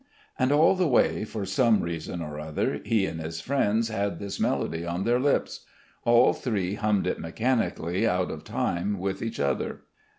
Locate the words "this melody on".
4.17-5.03